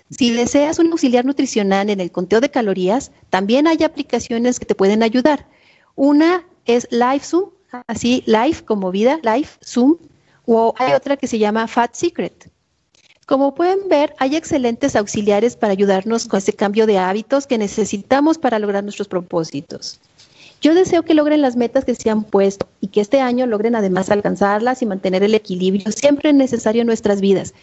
[0.10, 4.76] Si deseas un auxiliar nutricional en el conteo de calorías, también hay aplicaciones que te
[4.76, 5.46] pueden ayudar.
[5.96, 7.50] Una es LiveZoom,
[7.86, 9.98] así Live como vida, Live Zoom,
[10.46, 12.50] o hay otra que se llama Fat Secret.
[13.26, 18.38] Como pueden ver, hay excelentes auxiliares para ayudarnos con ese cambio de hábitos que necesitamos
[18.38, 20.00] para lograr nuestros propósitos.
[20.62, 23.76] Yo deseo que logren las metas que se han puesto y que este año logren
[23.76, 27.56] además alcanzarlas y mantener el equilibrio siempre necesario en nuestras vidas,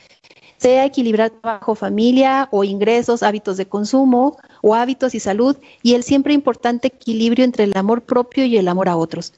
[0.56, 6.02] sea equilibrar trabajo, familia o ingresos, hábitos de consumo o hábitos y salud y el
[6.02, 9.32] siempre importante equilibrio entre el amor propio y el amor a otros.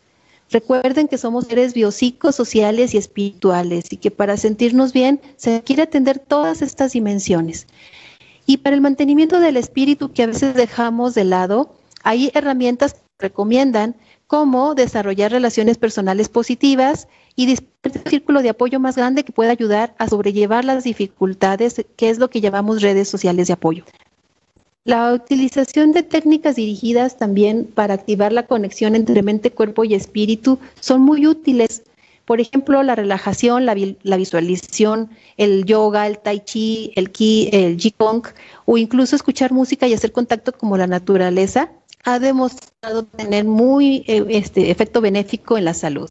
[0.51, 6.19] Recuerden que somos seres biopsicosociales y espirituales y que para sentirnos bien se quiere atender
[6.19, 7.67] todas estas dimensiones.
[8.47, 13.97] Y para el mantenimiento del espíritu que a veces dejamos de lado, hay herramientas recomiendan
[14.27, 19.51] como desarrollar relaciones personales positivas y disponer un círculo de apoyo más grande que pueda
[19.51, 23.85] ayudar a sobrellevar las dificultades, que es lo que llamamos redes sociales de apoyo.
[24.85, 30.59] La utilización de técnicas dirigidas también para activar la conexión entre mente, cuerpo y espíritu
[30.81, 31.83] son muy útiles
[32.25, 37.77] Por ejemplo, la relajación, la, la visualización, el yoga, el tai chi, el ki, el
[37.77, 38.23] jikong
[38.66, 41.73] o incluso escuchar música y hacer contacto como la naturaleza
[42.05, 46.09] ha demostrado tener muy eh, este, efecto benéfico en la salud.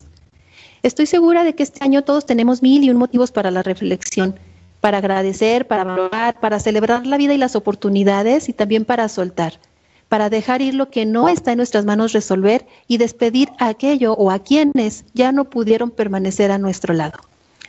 [0.83, 4.39] Estoy segura de que este año todos tenemos mil y un motivos para la reflexión,
[4.79, 9.59] para agradecer, para valorar, para celebrar la vida y las oportunidades y también para soltar,
[10.07, 14.13] para dejar ir lo que no está en nuestras manos resolver y despedir a aquello
[14.13, 17.19] o a quienes ya no pudieron permanecer a nuestro lado.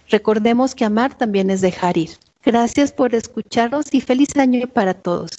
[0.08, 2.10] Recordemos que amar también es dejar ir.
[2.44, 5.30] Gracias por escucharnos y feliz año para todos.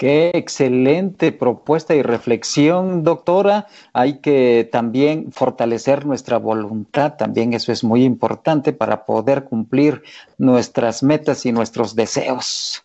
[0.00, 3.66] Qué excelente propuesta y reflexión, doctora.
[3.92, 10.02] Hay que también fortalecer nuestra voluntad, también eso es muy importante para poder cumplir
[10.38, 12.82] nuestras metas y nuestros deseos.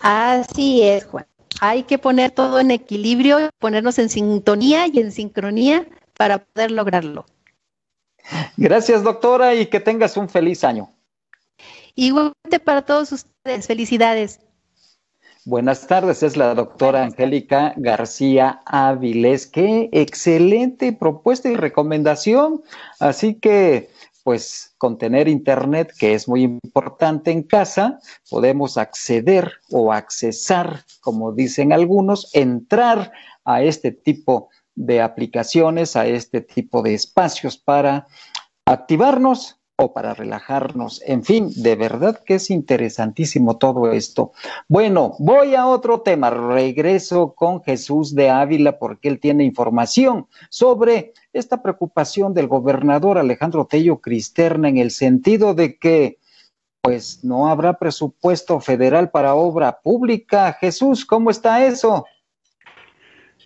[0.00, 1.26] Así es, Juan.
[1.62, 5.86] Hay que poner todo en equilibrio, ponernos en sintonía y en sincronía
[6.18, 7.24] para poder lograrlo.
[8.58, 10.92] Gracias, doctora, y que tengas un feliz año.
[11.94, 14.40] Igualmente para todos ustedes, felicidades.
[15.46, 19.46] Buenas tardes, es la doctora Angélica García Áviles.
[19.46, 22.62] Qué excelente propuesta y recomendación.
[22.98, 23.88] Así que,
[24.22, 31.32] pues, con tener internet, que es muy importante en casa, podemos acceder o accesar, como
[31.32, 33.10] dicen algunos, entrar
[33.46, 38.06] a este tipo de aplicaciones, a este tipo de espacios para
[38.66, 41.02] activarnos o para relajarnos.
[41.06, 44.32] En fin, de verdad que es interesantísimo todo esto.
[44.68, 46.28] Bueno, voy a otro tema.
[46.28, 53.66] Regreso con Jesús de Ávila porque él tiene información sobre esta preocupación del gobernador Alejandro
[53.66, 56.18] Tello Cristerna en el sentido de que
[56.82, 60.52] pues no habrá presupuesto federal para obra pública.
[60.60, 62.04] Jesús, ¿cómo está eso?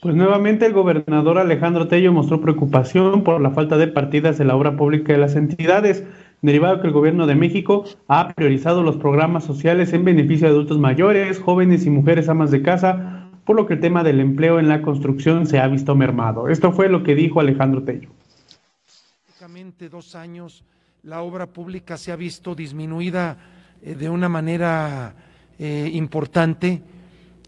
[0.05, 4.55] Pues nuevamente el gobernador Alejandro Tello mostró preocupación por la falta de partidas de la
[4.55, 6.05] obra pública de las entidades
[6.45, 10.79] derivado que el gobierno de México ha priorizado los programas sociales en beneficio de adultos
[10.79, 14.69] mayores, jóvenes y mujeres amas de casa, por lo que el tema del empleo en
[14.69, 16.49] la construcción se ha visto mermado.
[16.49, 18.11] Esto fue lo que dijo Alejandro Tello.
[19.25, 20.65] Prácticamente dos años
[21.03, 23.39] la obra pública se ha visto disminuida
[23.83, 25.15] eh, de una manera
[25.59, 26.83] eh, importante.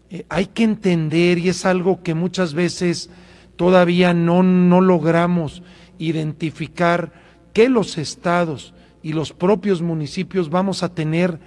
[0.09, 3.11] Eh, hay que entender, y es algo que muchas veces
[3.55, 5.61] todavía no, no logramos
[5.99, 7.11] identificar,
[7.53, 8.73] que los estados
[9.03, 11.39] y los propios municipios vamos a tener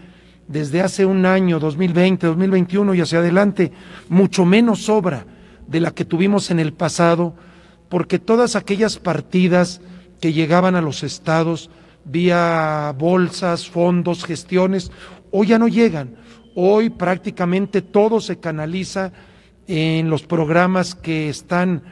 [0.49, 3.73] desde hace un año, 2020, 2021 y hacia adelante,
[4.09, 5.27] mucho menos obra
[5.67, 7.35] de la que tuvimos en el pasado,
[7.89, 9.81] porque todas aquellas partidas
[10.21, 11.71] que llegaban a los estados
[12.05, 14.91] vía bolsas, fondos, gestiones,
[15.31, 16.17] hoy ya no llegan.
[16.57, 19.13] Hoy prácticamente todo se canaliza
[19.69, 21.83] en los programas que están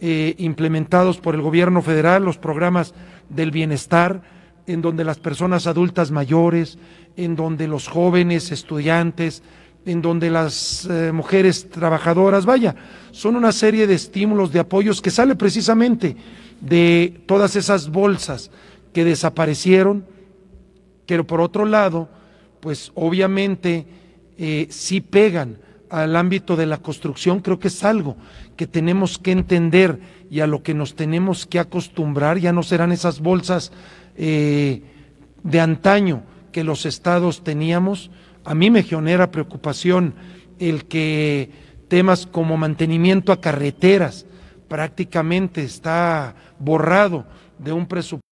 [0.00, 2.94] eh, implementados por el gobierno federal, los programas
[3.28, 4.22] del bienestar,
[4.68, 6.78] en donde las personas adultas mayores,
[7.16, 9.42] en donde los jóvenes estudiantes,
[9.86, 12.76] en donde las eh, mujeres trabajadoras, vaya,
[13.10, 16.16] son una serie de estímulos, de apoyos que sale precisamente
[16.60, 18.50] de todas esas bolsas
[18.92, 20.04] que desaparecieron,
[21.06, 22.08] pero por otro lado,
[22.60, 23.86] pues obviamente
[24.36, 25.56] eh, sí pegan
[25.88, 28.16] al ámbito de la construcción, creo que es algo
[28.56, 29.98] que tenemos que entender
[30.30, 33.72] y a lo que nos tenemos que acostumbrar, ya no serán esas bolsas
[34.18, 34.82] eh,
[35.42, 38.10] de antaño que los estados teníamos,
[38.44, 40.14] a mí me genera preocupación
[40.58, 41.50] el que
[41.88, 44.26] temas como mantenimiento a carreteras
[44.68, 47.24] prácticamente está borrado
[47.58, 48.26] de un presupuesto.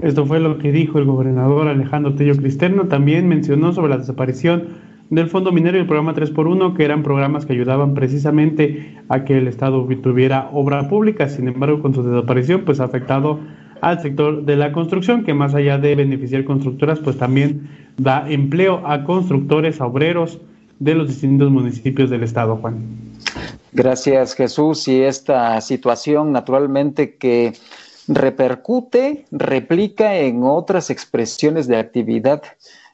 [0.00, 2.88] Esto fue lo que dijo el gobernador Alejandro Tello Cristerno.
[2.88, 4.68] También mencionó sobre la desaparición
[5.10, 9.38] del Fondo Minero y el programa 3x1, que eran programas que ayudaban precisamente a que
[9.38, 11.28] el Estado tuviera obra pública.
[11.28, 13.38] Sin embargo, con su desaparición, pues ha afectado
[13.82, 17.68] al sector de la construcción, que más allá de beneficiar constructoras, pues también
[17.98, 20.38] da empleo a constructores, a obreros
[20.78, 22.76] de los distintos municipios del estado, Juan.
[23.72, 24.86] Gracias, Jesús.
[24.86, 27.54] Y esta situación, naturalmente, que
[28.06, 32.42] repercute, replica en otras expresiones de actividad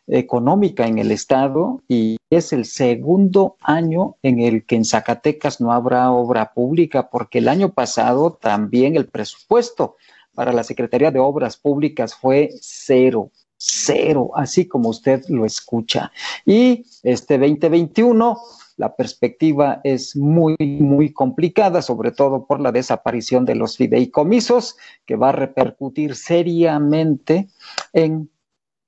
[0.07, 5.70] económica en el estado y es el segundo año en el que en Zacatecas no
[5.70, 9.97] habrá obra pública porque el año pasado también el presupuesto
[10.39, 16.12] para la Secretaría de Obras Públicas fue cero, cero, así como usted lo escucha.
[16.47, 18.39] Y este 2021
[18.76, 25.16] la perspectiva es muy, muy complicada, sobre todo por la desaparición de los fideicomisos, que
[25.16, 27.49] va a repercutir seriamente
[27.93, 28.30] en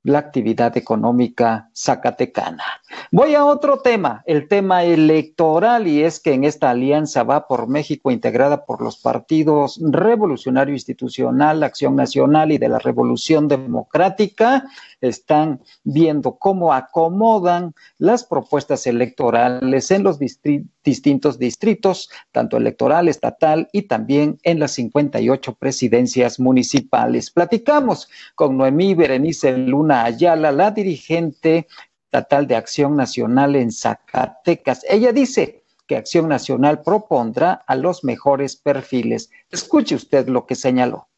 [0.02, 2.64] la actividad económica zacatecana.
[3.12, 7.68] Voy a otro tema, el tema electoral, y es que en esta alianza va por
[7.68, 14.64] México integrada por los partidos Revolucionario Institucional, Acción Nacional y de la Revolución Democrática,
[15.00, 23.82] están viendo cómo acomodan las propuestas electorales en los distintos distritos, tanto electoral, estatal y
[23.82, 27.30] también en las 58 presidencias municipales.
[27.30, 31.66] Platicamos con Noemí Berenice Luna Ayala, la dirigente
[32.04, 34.84] estatal de Acción Nacional en Zacatecas.
[34.88, 39.30] Ella dice que Acción Nacional propondrá a los mejores perfiles.
[39.50, 41.09] Escuche usted lo que señaló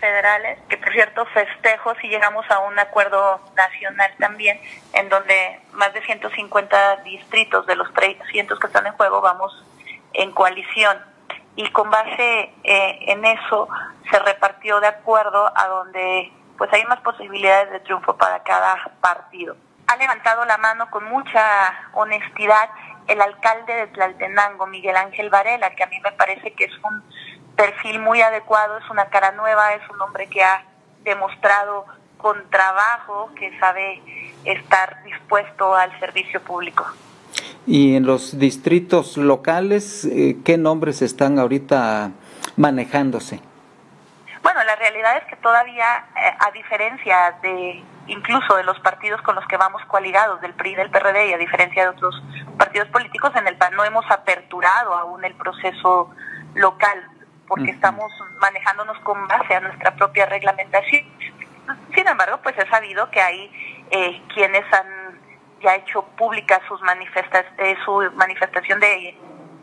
[0.00, 4.60] federales, que por cierto festejo si llegamos a un acuerdo nacional también,
[4.92, 9.64] en donde más de 150 distritos de los 300 que están en juego vamos
[10.12, 10.98] en coalición.
[11.54, 13.68] Y con base eh, en eso
[14.10, 19.56] se repartió de acuerdo a donde pues hay más posibilidades de triunfo para cada partido.
[19.88, 21.42] Ha levantado la mano con mucha
[21.92, 22.70] honestidad
[23.08, 27.02] el alcalde de Tlaltenango, Miguel Ángel Varela, que a mí me parece que es un
[27.62, 30.64] perfil muy adecuado, es una cara nueva, es un hombre que ha
[31.04, 31.86] demostrado
[32.18, 34.02] con trabajo que sabe
[34.44, 36.84] estar dispuesto al servicio público.
[37.64, 42.10] Y en los distritos locales, eh, ¿qué nombres están ahorita
[42.56, 43.40] manejándose?
[44.42, 49.36] Bueno, la realidad es que todavía, eh, a diferencia de incluso de los partidos con
[49.36, 52.20] los que vamos coaligados, del PRI y del PRD, y a diferencia de otros
[52.58, 56.10] partidos políticos, en el PAN no hemos aperturado aún el proceso
[56.54, 57.11] local
[57.52, 61.04] porque estamos manejándonos con base a nuestra propia reglamentación.
[61.94, 65.20] Sin embargo, pues he sabido que hay eh, quienes han
[65.60, 69.14] ya hecho pública sus manifestas, eh, su manifestación de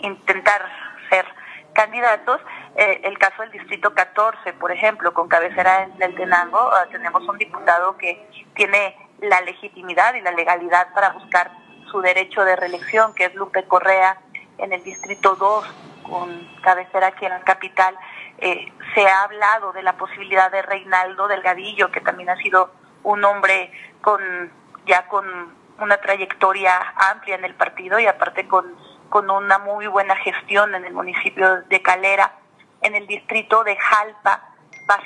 [0.01, 0.61] intentar
[1.09, 1.25] ser
[1.73, 2.39] candidatos.
[2.75, 7.27] Eh, el caso del Distrito 14, por ejemplo, con cabecera en el Tenango, ah, tenemos
[7.27, 8.23] un diputado que
[8.53, 11.49] tiene la legitimidad y la legalidad para buscar
[11.89, 14.21] su derecho de reelección, que es Lupe Correa,
[14.59, 17.95] en el Distrito 2 con cabecera aquí en la capital,
[18.39, 22.72] eh, se ha hablado de la posibilidad de Reinaldo Delgadillo, que también ha sido
[23.03, 24.22] un hombre con
[24.86, 25.26] ya con
[25.80, 28.76] una trayectoria amplia en el partido y aparte con,
[29.10, 32.34] con una muy buena gestión en el municipio de Calera,
[32.82, 34.41] en el distrito de Jalpa,
[34.89, 34.99] va,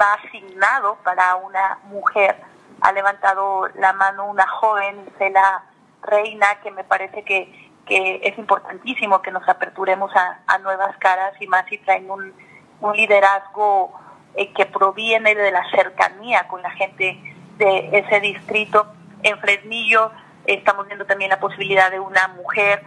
[0.00, 2.36] va asignado para una mujer,
[2.80, 5.64] ha levantado la mano una joven, Cela
[6.02, 11.46] Reina, que me parece que que es importantísimo que nos aperturemos a, nuevas caras y
[11.46, 12.32] más si traen un,
[12.94, 13.94] liderazgo
[14.34, 17.18] eh, que proviene de la cercanía con la gente
[17.56, 18.86] de ese distrito.
[19.22, 20.10] En Fresnillo
[20.44, 22.82] estamos viendo también la posibilidad de una mujer.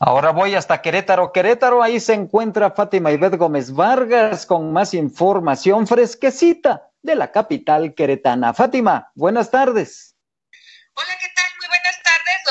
[0.00, 1.32] Ahora voy hasta Querétaro.
[1.32, 7.94] Querétaro, ahí se encuentra Fátima Ibet Gómez Vargas con más información fresquecita de la capital
[7.94, 8.54] queretana.
[8.54, 10.07] Fátima, buenas tardes.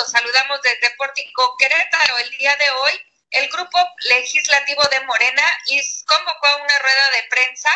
[0.06, 2.18] Saludamos desde Pórtico Querétaro.
[2.20, 5.43] El día de hoy, el grupo legislativo de Morena
[6.06, 7.70] convocó a una rueda de prensa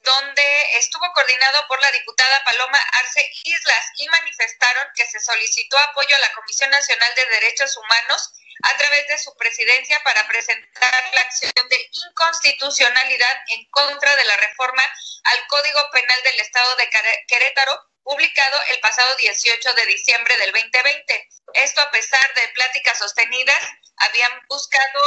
[0.00, 6.14] donde estuvo coordinado por la diputada Paloma Arce Islas y manifestaron que se solicitó apoyo
[6.14, 8.32] a la Comisión Nacional de Derechos Humanos
[8.62, 14.36] a través de su presidencia para presentar la acción de inconstitucionalidad en contra de la
[14.36, 14.82] reforma
[15.24, 16.88] al Código Penal del Estado de
[17.26, 21.28] Querétaro publicado el pasado 18 de diciembre del 2020.
[21.52, 23.62] Esto a pesar de pláticas sostenidas,
[23.96, 25.02] habían buscado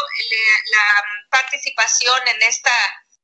[0.72, 2.72] la participación en esta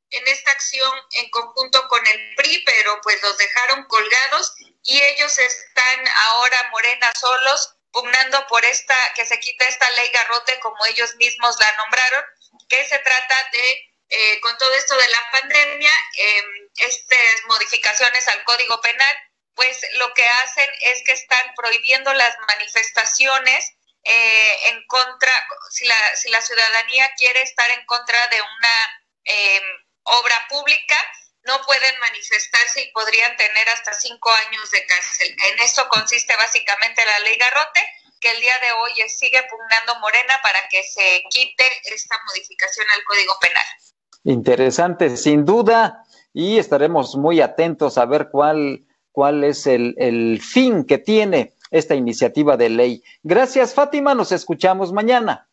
[0.09, 4.53] en esta acción en conjunto con el PRI, pero pues los dejaron colgados
[4.84, 10.59] y ellos están ahora Morena solos pugnando por esta que se quita esta ley garrote
[10.61, 12.23] como ellos mismos la nombraron,
[12.69, 16.43] que se trata de eh, con todo esto de la pandemia, eh,
[16.78, 19.26] estas modificaciones al Código Penal
[19.57, 25.31] pues lo que hacen es que están prohibiendo las manifestaciones eh, en contra,
[25.69, 29.63] si la, si la ciudadanía quiere estar en contra de una em,
[30.03, 30.95] obra pública,
[31.43, 35.35] no pueden manifestarse y podrían tener hasta cinco años de cárcel.
[35.51, 37.83] En eso consiste básicamente la ley Garrote,
[38.21, 43.03] que el día de hoy sigue pugnando Morena para que se quite esta modificación al
[43.03, 43.65] Código Penal.
[44.23, 48.86] Interesante, sin duda, y estaremos muy atentos a ver cuál
[49.18, 53.03] cuál es el, fin que tiene esta iniciativa de ley.
[53.24, 54.13] Gracias, Fátima.
[54.13, 55.49] Nos escuchamos mañana.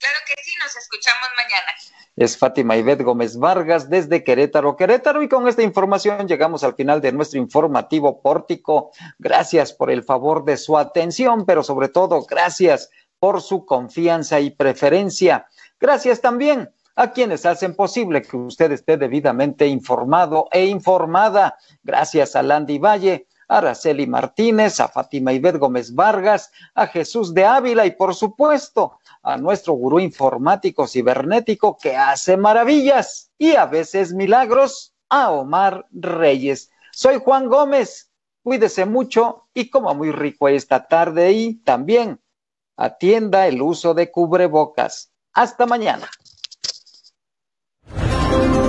[0.00, 1.72] Claro que sí, nos escuchamos mañana.
[2.16, 5.22] Es Fátima Ivette Gómez Vargas desde Querétaro, Querétaro.
[5.22, 8.90] Y con esta información llegamos al final de nuestro informativo pórtico.
[9.20, 12.90] Gracias por el favor de su atención, pero sobre todo gracias
[13.20, 15.46] por su confianza y preferencia.
[15.78, 16.68] Gracias también
[16.98, 21.56] a quienes hacen posible que usted esté debidamente informado e informada.
[21.84, 27.44] Gracias a Landy Valle, a Araceli Martínez, a Fátima Ibet Gómez Vargas, a Jesús de
[27.44, 34.12] Ávila y por supuesto a nuestro gurú informático cibernético que hace maravillas y a veces
[34.12, 36.68] milagros, a Omar Reyes.
[36.92, 38.10] Soy Juan Gómez,
[38.42, 42.20] cuídese mucho y coma muy rico esta tarde y también
[42.76, 45.12] atienda el uso de cubrebocas.
[45.32, 46.10] Hasta mañana.
[48.30, 48.67] Thank you.